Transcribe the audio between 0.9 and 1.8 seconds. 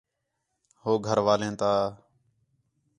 گھر والیں تا